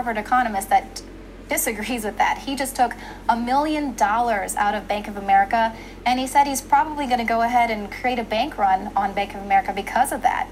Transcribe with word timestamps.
Harvard 0.00 0.16
economist 0.16 0.70
that 0.70 1.02
disagrees 1.50 2.04
with 2.04 2.16
that. 2.16 2.38
He 2.38 2.56
just 2.56 2.74
took 2.74 2.94
a 3.28 3.36
million 3.36 3.94
dollars 3.96 4.56
out 4.56 4.74
of 4.74 4.88
Bank 4.88 5.08
of 5.08 5.18
America 5.18 5.76
and 6.06 6.18
he 6.18 6.26
said 6.26 6.46
he's 6.46 6.62
probably 6.62 7.04
going 7.04 7.18
to 7.18 7.24
go 7.26 7.42
ahead 7.42 7.70
and 7.70 7.92
create 7.92 8.18
a 8.18 8.24
bank 8.24 8.56
run 8.56 8.90
on 8.96 9.12
Bank 9.12 9.34
of 9.34 9.42
America 9.42 9.74
because 9.76 10.10
of 10.10 10.22
that. 10.22 10.48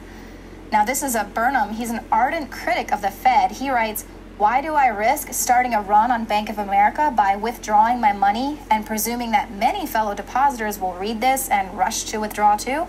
Now, 0.71 0.85
this 0.85 1.03
is 1.03 1.15
a 1.15 1.25
Burnham. 1.25 1.71
He's 1.71 1.89
an 1.89 2.05
ardent 2.13 2.51
critic 2.51 2.93
of 2.93 3.01
the 3.01 3.11
Fed. 3.11 3.53
He 3.53 3.71
writes, 3.71 4.05
why 4.37 4.61
do 4.61 4.75
I 4.75 4.89
risk 4.89 5.33
starting 5.33 5.73
a 5.73 5.81
run 5.81 6.11
on 6.11 6.27
Bank 6.27 6.51
of 6.51 6.59
America 6.59 7.11
by 7.17 7.35
withdrawing 7.35 8.03
my 8.03 8.13
money 8.13 8.59
and 8.71 8.85
presuming 8.85 9.31
that 9.31 9.51
many 9.51 9.87
fellow 9.87 10.15
depositors 10.15 10.79
will 10.79 10.93
read 10.93 11.23
this 11.23 11.49
and 11.49 11.73
rush 11.79 12.05
to 12.11 12.19
withdraw 12.19 12.59
too? 12.59 12.87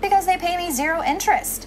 Because 0.00 0.24
they 0.24 0.36
pay 0.36 0.56
me 0.56 0.70
zero 0.70 1.02
interest. 1.02 1.66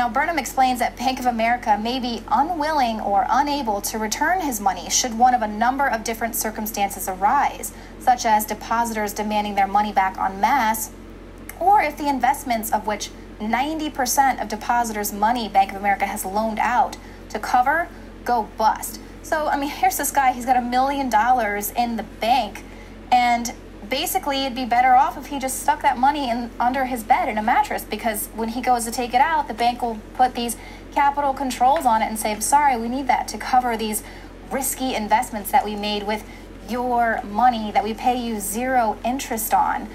Now, 0.00 0.08
Burnham 0.08 0.38
explains 0.38 0.78
that 0.78 0.96
Bank 0.96 1.20
of 1.20 1.26
America 1.26 1.78
may 1.78 2.00
be 2.00 2.22
unwilling 2.28 3.02
or 3.02 3.26
unable 3.28 3.82
to 3.82 3.98
return 3.98 4.40
his 4.40 4.58
money 4.58 4.88
should 4.88 5.18
one 5.18 5.34
of 5.34 5.42
a 5.42 5.46
number 5.46 5.86
of 5.86 6.04
different 6.04 6.34
circumstances 6.34 7.06
arise, 7.06 7.74
such 7.98 8.24
as 8.24 8.46
depositors 8.46 9.12
demanding 9.12 9.56
their 9.56 9.66
money 9.66 9.92
back 9.92 10.16
en 10.16 10.40
masse, 10.40 10.90
or 11.58 11.82
if 11.82 11.98
the 11.98 12.08
investments 12.08 12.72
of 12.72 12.86
which 12.86 13.10
90% 13.40 14.40
of 14.40 14.48
depositors' 14.48 15.12
money 15.12 15.50
Bank 15.50 15.70
of 15.70 15.76
America 15.76 16.06
has 16.06 16.24
loaned 16.24 16.60
out 16.60 16.96
to 17.28 17.38
cover 17.38 17.86
go 18.24 18.48
bust. 18.56 19.02
So, 19.22 19.48
I 19.48 19.58
mean, 19.58 19.68
here's 19.68 19.98
this 19.98 20.10
guy, 20.10 20.32
he's 20.32 20.46
got 20.46 20.56
a 20.56 20.62
million 20.62 21.10
dollars 21.10 21.72
in 21.72 21.96
the 21.96 22.04
bank, 22.04 22.64
and 23.12 23.52
basically 23.90 24.44
it'd 24.44 24.54
be 24.54 24.64
better 24.64 24.94
off 24.94 25.18
if 25.18 25.26
he 25.26 25.38
just 25.38 25.62
stuck 25.62 25.82
that 25.82 25.98
money 25.98 26.30
in 26.30 26.50
under 26.58 26.84
his 26.84 27.02
bed 27.02 27.28
in 27.28 27.36
a 27.36 27.42
mattress 27.42 27.84
because 27.84 28.28
when 28.28 28.48
he 28.48 28.62
goes 28.62 28.84
to 28.84 28.90
take 28.90 29.12
it 29.12 29.20
out, 29.20 29.48
the 29.48 29.54
bank 29.54 29.82
will 29.82 29.98
put 30.14 30.34
these 30.34 30.56
capital 30.94 31.34
controls 31.34 31.84
on 31.84 32.00
it 32.00 32.06
and 32.06 32.18
say, 32.18 32.38
sorry, 32.40 32.76
we 32.76 32.88
need 32.88 33.08
that 33.08 33.28
to 33.28 33.36
cover 33.36 33.76
these 33.76 34.02
risky 34.50 34.94
investments 34.94 35.50
that 35.50 35.64
we 35.64 35.76
made 35.76 36.04
with 36.04 36.24
your 36.68 37.20
money 37.24 37.72
that 37.72 37.82
we 37.82 37.92
pay 37.92 38.16
you 38.16 38.38
zero 38.38 38.96
interest 39.04 39.52
on 39.52 39.88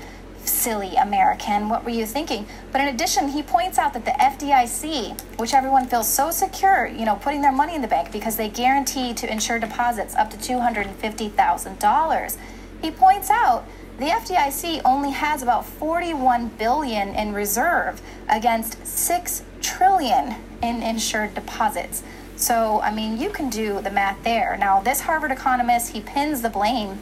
silly 0.48 0.96
American, 0.96 1.70
what 1.70 1.84
were 1.84 1.90
you 1.90 2.06
thinking? 2.06 2.46
But 2.72 2.82
in 2.82 2.88
addition, 2.88 3.30
he 3.30 3.42
points 3.42 3.78
out 3.78 3.94
that 3.94 4.06
the 4.06 4.12
FDIC, 4.12 5.40
which 5.40 5.54
everyone 5.54 5.88
feels 5.88 6.08
so 6.08 6.32
secure, 6.32 6.86
you 6.86 7.06
know, 7.06 7.16
putting 7.16 7.42
their 7.42 7.52
money 7.52 7.76
in 7.76 7.82
the 7.82 7.88
bank 7.88 8.12
because 8.12 8.36
they 8.36 8.50
guarantee 8.50 9.14
to 9.16 9.32
insure 9.32 9.60
deposits 9.60 10.16
up 10.16 10.30
to 10.32 10.38
$250,000. 10.38 12.38
He 12.82 12.92
points 12.92 13.30
out 13.30 13.66
the 13.98 14.06
FDIC 14.06 14.82
only 14.84 15.12
has 15.12 15.42
about 15.42 15.66
41 15.66 16.50
billion 16.58 17.10
in 17.16 17.34
reserve 17.34 18.02
against 18.28 18.86
6 18.86 19.44
trillion 19.62 20.36
in 20.62 20.84
insured 20.84 21.34
deposits. 21.34 22.04
So, 22.36 22.82
I 22.82 22.94
mean, 22.94 23.18
you 23.18 23.30
can 23.30 23.50
do 23.50 23.80
the 23.82 23.90
math 23.90 24.22
there. 24.24 24.58
Now, 24.58 24.82
this 24.82 25.02
Harvard 25.02 25.32
economist, 25.32 25.94
he 25.94 26.02
pins 26.02 26.42
the 26.42 26.50
blame 26.50 27.00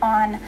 on 0.00 0.40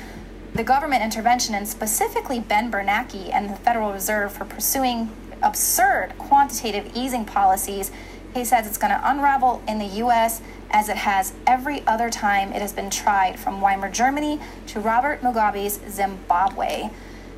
the 0.55 0.65
government 0.65 1.03
intervention 1.03 1.55
and 1.55 1.69
specifically 1.69 2.41
Ben 2.41 2.71
Bernanke 2.71 3.31
and 3.33 3.51
the 3.51 3.57
Federal 3.57 3.93
Reserve 3.93 4.33
for 4.33 4.45
pursuing 4.47 5.11
absurd 5.43 6.15
quantitative 6.17 6.91
easing 6.95 7.25
policies. 7.25 7.91
He 8.35 8.45
says 8.45 8.67
it's 8.67 8.79
going 8.79 8.93
to 8.93 9.01
unravel 9.09 9.63
in 9.69 9.79
the 9.79 9.87
U.S. 9.87 10.43
as 10.71 10.89
it 10.89 10.97
has 10.97 11.33
every 11.47 11.87
other 11.87 12.11
time 12.11 12.53
it 12.53 12.61
has 12.61 12.73
been 12.73 12.91
tried, 12.91 13.39
from 13.39 13.61
Weimar 13.61 13.91
Germany 13.91 14.41
to 14.67 14.81
Robert 14.81 15.23
Mugabe's 15.23 15.81
Zimbabwe. 15.89 16.91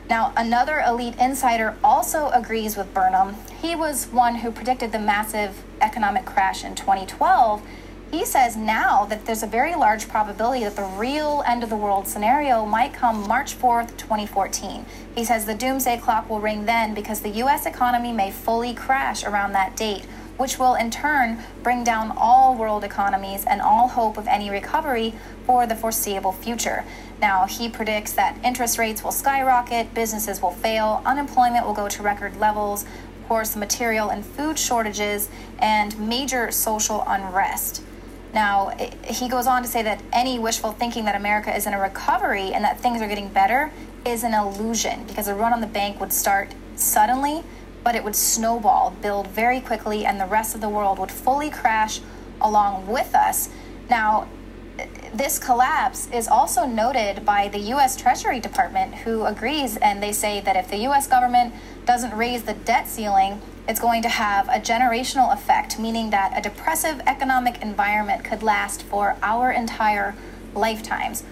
Now, 0.08 0.32
another 0.36 0.80
elite 0.80 1.16
insider 1.18 1.76
also 1.84 2.30
agrees 2.30 2.76
with 2.76 2.94
Burnham. 2.94 3.36
He 3.60 3.76
was 3.76 4.06
one 4.06 4.36
who 4.36 4.50
predicted 4.50 4.92
the 4.92 4.98
massive 4.98 5.62
economic 5.82 6.24
crash 6.24 6.64
in 6.64 6.74
2012 6.74 7.62
he 8.10 8.24
says 8.24 8.56
now 8.56 9.04
that 9.06 9.26
there's 9.26 9.42
a 9.42 9.48
very 9.48 9.74
large 9.74 10.08
probability 10.08 10.62
that 10.62 10.76
the 10.76 10.84
real 10.84 11.42
end 11.46 11.64
of 11.64 11.70
the 11.70 11.76
world 11.76 12.06
scenario 12.06 12.64
might 12.64 12.94
come 12.94 13.26
March 13.26 13.58
4th, 13.58 13.96
2014. 13.96 14.86
He 15.14 15.24
says 15.24 15.44
the 15.44 15.54
doomsday 15.54 15.98
clock 15.98 16.30
will 16.30 16.40
ring 16.40 16.66
then 16.66 16.94
because 16.94 17.20
the 17.20 17.30
U.S. 17.30 17.66
economy 17.66 18.12
may 18.12 18.30
fully 18.30 18.74
crash 18.74 19.24
around 19.24 19.52
that 19.52 19.76
date, 19.76 20.06
which 20.36 20.58
will 20.58 20.74
in 20.74 20.90
turn 20.90 21.42
bring 21.62 21.84
down 21.84 22.12
all 22.16 22.54
world 22.54 22.84
economies 22.84 23.44
and 23.44 23.60
all 23.60 23.88
hope 23.88 24.16
of 24.16 24.26
any 24.26 24.50
recovery 24.50 25.14
for 25.46 25.66
the 25.66 25.74
foreseeable 25.74 26.32
future. 26.32 26.84
Now, 27.20 27.46
he 27.46 27.68
predicts 27.68 28.12
that 28.12 28.38
interest 28.44 28.78
rates 28.78 29.02
will 29.02 29.12
skyrocket, 29.12 29.94
businesses 29.94 30.42
will 30.42 30.50
fail, 30.50 31.02
unemployment 31.04 31.64
will 31.64 31.74
go 31.74 31.88
to 31.88 32.02
record 32.02 32.36
levels, 32.38 32.84
of 32.84 33.28
course, 33.28 33.56
material 33.56 34.10
and 34.10 34.24
food 34.24 34.58
shortages, 34.58 35.28
and 35.58 35.98
major 35.98 36.50
social 36.50 37.02
unrest. 37.06 37.82
Now, 38.34 38.76
he 39.02 39.28
goes 39.28 39.46
on 39.46 39.62
to 39.62 39.68
say 39.68 39.82
that 39.82 40.02
any 40.12 40.38
wishful 40.38 40.72
thinking 40.72 41.06
that 41.06 41.16
America 41.16 41.56
is 41.56 41.66
in 41.66 41.72
a 41.72 41.80
recovery 41.80 42.52
and 42.52 42.62
that 42.64 42.78
things 42.78 43.00
are 43.00 43.08
getting 43.08 43.28
better 43.28 43.72
is 44.04 44.24
an 44.24 44.34
illusion 44.34 45.04
because 45.06 45.26
a 45.26 45.34
run 45.34 45.54
on 45.54 45.62
the 45.62 45.66
bank 45.66 45.98
would 46.00 46.12
start 46.12 46.54
suddenly, 46.74 47.42
but 47.86 47.94
it 47.94 48.02
would 48.02 48.16
snowball, 48.16 48.92
build 49.00 49.28
very 49.28 49.60
quickly, 49.60 50.04
and 50.04 50.20
the 50.20 50.26
rest 50.26 50.56
of 50.56 50.60
the 50.60 50.68
world 50.68 50.98
would 50.98 51.12
fully 51.12 51.48
crash 51.48 52.00
along 52.40 52.84
with 52.88 53.14
us. 53.14 53.48
Now, 53.88 54.26
this 55.14 55.38
collapse 55.38 56.08
is 56.10 56.26
also 56.26 56.66
noted 56.66 57.24
by 57.24 57.46
the 57.46 57.60
U.S. 57.74 57.94
Treasury 57.94 58.40
Department, 58.40 58.92
who 58.92 59.24
agrees, 59.24 59.76
and 59.76 60.02
they 60.02 60.10
say 60.10 60.40
that 60.40 60.56
if 60.56 60.68
the 60.68 60.78
U.S. 60.78 61.06
government 61.06 61.54
doesn't 61.84 62.12
raise 62.16 62.42
the 62.42 62.54
debt 62.54 62.88
ceiling, 62.88 63.40
it's 63.68 63.78
going 63.78 64.02
to 64.02 64.08
have 64.08 64.48
a 64.48 64.58
generational 64.58 65.32
effect, 65.32 65.78
meaning 65.78 66.10
that 66.10 66.36
a 66.36 66.42
depressive 66.42 67.00
economic 67.06 67.62
environment 67.62 68.24
could 68.24 68.42
last 68.42 68.82
for 68.82 69.16
our 69.22 69.52
entire 69.52 70.16
lifetimes, 70.56 71.22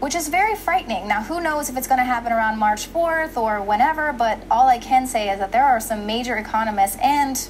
which 0.00 0.14
is 0.14 0.28
very 0.28 0.54
frightening. 0.54 1.08
Now, 1.08 1.22
who 1.22 1.40
knows 1.40 1.68
if 1.68 1.76
it's 1.76 1.88
going 1.88 1.98
to 1.98 2.04
happen 2.04 2.32
around 2.32 2.58
March 2.58 2.92
4th 2.92 3.36
or 3.36 3.60
whenever, 3.62 4.12
but 4.12 4.40
all 4.50 4.68
I 4.68 4.78
can 4.78 5.06
say 5.06 5.30
is 5.30 5.38
that 5.40 5.52
there 5.52 5.64
are 5.64 5.80
some 5.80 6.06
major 6.06 6.36
economists 6.36 6.96
and 7.02 7.48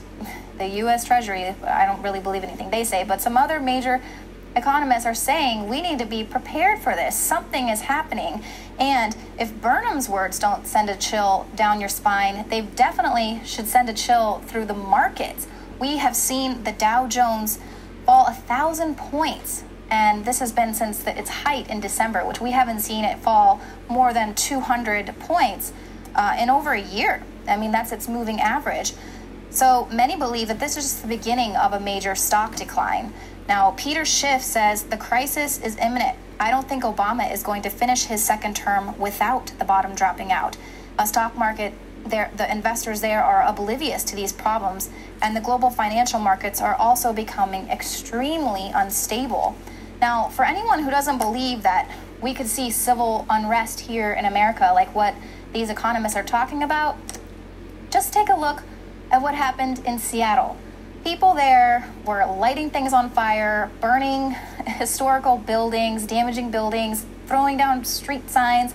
the 0.58 0.66
US 0.82 1.04
Treasury, 1.04 1.44
I 1.44 1.86
don't 1.86 2.02
really 2.02 2.20
believe 2.20 2.42
anything 2.42 2.70
they 2.70 2.84
say, 2.84 3.04
but 3.04 3.20
some 3.20 3.36
other 3.36 3.60
major 3.60 4.00
economists 4.56 5.06
are 5.06 5.14
saying 5.14 5.68
we 5.68 5.80
need 5.80 5.98
to 5.98 6.06
be 6.06 6.24
prepared 6.24 6.80
for 6.80 6.94
this. 6.94 7.16
Something 7.16 7.68
is 7.68 7.82
happening. 7.82 8.42
And 8.78 9.16
if 9.38 9.52
Burnham's 9.60 10.08
words 10.08 10.38
don't 10.38 10.66
send 10.66 10.90
a 10.90 10.96
chill 10.96 11.46
down 11.54 11.80
your 11.80 11.88
spine, 11.88 12.48
they 12.48 12.62
definitely 12.62 13.40
should 13.44 13.68
send 13.68 13.88
a 13.88 13.94
chill 13.94 14.40
through 14.46 14.64
the 14.64 14.74
markets. 14.74 15.46
We 15.78 15.98
have 15.98 16.16
seen 16.16 16.64
the 16.64 16.72
Dow 16.72 17.06
Jones 17.06 17.60
fall 18.04 18.26
a 18.26 18.32
thousand 18.32 18.96
points. 18.96 19.64
And 19.90 20.24
this 20.24 20.38
has 20.40 20.52
been 20.52 20.74
since 20.74 21.02
the, 21.02 21.18
its 21.18 21.30
height 21.30 21.68
in 21.70 21.80
December, 21.80 22.26
which 22.26 22.40
we 22.40 22.50
haven't 22.50 22.80
seen 22.80 23.04
it 23.04 23.18
fall 23.18 23.60
more 23.88 24.12
than 24.12 24.34
200 24.34 25.14
points 25.18 25.72
uh, 26.14 26.36
in 26.38 26.50
over 26.50 26.72
a 26.72 26.80
year. 26.80 27.22
I 27.46 27.56
mean, 27.56 27.72
that's 27.72 27.92
its 27.92 28.08
moving 28.08 28.40
average. 28.40 28.92
So 29.50 29.88
many 29.90 30.16
believe 30.16 30.48
that 30.48 30.60
this 30.60 30.76
is 30.76 30.84
just 30.84 31.02
the 31.02 31.08
beginning 31.08 31.56
of 31.56 31.72
a 31.72 31.80
major 31.80 32.14
stock 32.14 32.56
decline. 32.56 33.12
Now, 33.48 33.72
Peter 33.78 34.04
Schiff 34.04 34.42
says 34.42 34.84
the 34.84 34.98
crisis 34.98 35.58
is 35.62 35.76
imminent. 35.78 36.16
I 36.38 36.50
don't 36.50 36.68
think 36.68 36.84
Obama 36.84 37.32
is 37.32 37.42
going 37.42 37.62
to 37.62 37.70
finish 37.70 38.04
his 38.04 38.22
second 38.22 38.54
term 38.54 38.96
without 38.98 39.46
the 39.58 39.64
bottom 39.64 39.94
dropping 39.94 40.30
out. 40.30 40.56
A 40.98 41.06
stock 41.06 41.36
market, 41.36 41.72
there, 42.04 42.30
the 42.36 42.50
investors 42.50 43.00
there 43.00 43.24
are 43.24 43.42
oblivious 43.42 44.04
to 44.04 44.16
these 44.16 44.32
problems, 44.32 44.90
and 45.22 45.34
the 45.34 45.40
global 45.40 45.70
financial 45.70 46.20
markets 46.20 46.60
are 46.60 46.74
also 46.74 47.12
becoming 47.12 47.68
extremely 47.68 48.70
unstable. 48.74 49.56
Now, 50.00 50.28
for 50.28 50.44
anyone 50.44 50.82
who 50.82 50.90
doesn't 50.90 51.18
believe 51.18 51.62
that 51.62 51.90
we 52.20 52.34
could 52.34 52.46
see 52.46 52.70
civil 52.70 53.26
unrest 53.28 53.80
here 53.80 54.12
in 54.12 54.24
America, 54.24 54.70
like 54.74 54.94
what 54.94 55.14
these 55.52 55.70
economists 55.70 56.16
are 56.16 56.22
talking 56.22 56.62
about, 56.62 56.96
just 57.90 58.12
take 58.12 58.28
a 58.28 58.36
look 58.36 58.62
at 59.10 59.22
what 59.22 59.34
happened 59.34 59.80
in 59.86 59.98
Seattle 59.98 60.56
people 61.04 61.32
there 61.32 61.88
were 62.04 62.26
lighting 62.26 62.70
things 62.70 62.92
on 62.92 63.08
fire, 63.10 63.70
burning 63.80 64.32
historical 64.66 65.38
buildings, 65.38 66.06
damaging 66.06 66.50
buildings, 66.50 67.06
throwing 67.26 67.56
down 67.56 67.84
street 67.84 68.28
signs, 68.28 68.74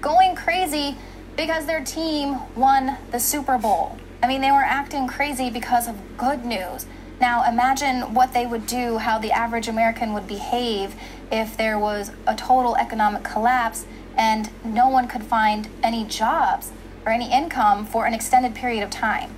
going 0.00 0.34
crazy 0.34 0.96
because 1.36 1.66
their 1.66 1.84
team 1.84 2.38
won 2.54 2.96
the 3.10 3.18
Super 3.18 3.58
Bowl. 3.58 3.98
I 4.22 4.28
mean, 4.28 4.40
they 4.40 4.50
were 4.50 4.64
acting 4.64 5.06
crazy 5.06 5.50
because 5.50 5.86
of 5.86 5.96
good 6.16 6.44
news. 6.44 6.86
Now, 7.20 7.48
imagine 7.48 8.14
what 8.14 8.32
they 8.32 8.46
would 8.46 8.66
do, 8.66 8.98
how 8.98 9.18
the 9.18 9.32
average 9.32 9.68
American 9.68 10.12
would 10.14 10.26
behave 10.26 10.94
if 11.30 11.56
there 11.56 11.78
was 11.78 12.10
a 12.26 12.34
total 12.34 12.76
economic 12.76 13.22
collapse 13.22 13.86
and 14.16 14.50
no 14.64 14.88
one 14.88 15.08
could 15.08 15.24
find 15.24 15.68
any 15.82 16.04
jobs 16.04 16.70
or 17.04 17.12
any 17.12 17.32
income 17.32 17.86
for 17.86 18.06
an 18.06 18.14
extended 18.14 18.54
period 18.54 18.82
of 18.82 18.90
time. 18.90 19.34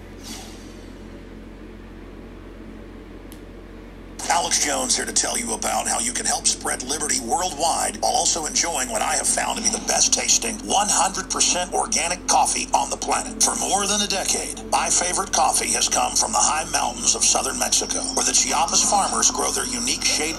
Alex 4.37 4.63
Jones 4.63 4.95
here 4.95 5.07
to 5.07 5.15
tell 5.15 5.39
you 5.39 5.55
about 5.55 5.89
how 5.89 5.99
you 5.99 6.13
can 6.13 6.27
help 6.27 6.47
spread 6.47 6.83
liberty 6.83 7.21
worldwide 7.21 7.97
while 8.03 8.13
also 8.13 8.45
enjoying 8.45 8.91
what 8.91 9.01
I 9.01 9.17
have 9.17 9.27
found 9.27 9.57
to 9.57 9.65
be 9.65 9.71
the 9.71 9.83
best 9.89 10.13
tasting 10.13 10.59
100% 10.59 11.73
organic 11.73 12.27
coffee 12.29 12.69
on 12.75 12.91
the 12.91 12.99
planet. 12.99 13.43
For 13.43 13.57
more 13.57 13.87
than 13.87 14.03
a 14.03 14.07
decade, 14.07 14.61
my 14.71 14.91
favorite 14.91 15.33
coffee 15.33 15.73
has 15.73 15.89
come 15.89 16.13
from 16.13 16.33
the 16.33 16.45
high 16.45 16.69
mountains 16.71 17.15
of 17.17 17.25
southern 17.25 17.59
Mexico, 17.59 18.05
where 18.13 18.27
the 18.27 18.37
Chiapas 18.37 18.85
farmers 18.85 19.31
grow 19.31 19.51
their 19.53 19.65
unique 19.65 20.05
shade 20.05 20.35